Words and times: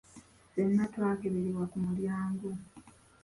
Ffena 0.49 0.83
twakeberebwa 0.93 1.63
ku 1.71 1.77
mulyango. 1.85 2.49